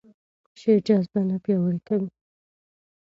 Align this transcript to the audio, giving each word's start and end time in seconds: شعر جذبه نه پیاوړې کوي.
شعر 0.59 0.79
جذبه 0.87 1.19
نه 1.29 1.37
پیاوړې 1.43 1.79
کوي. 1.87 2.09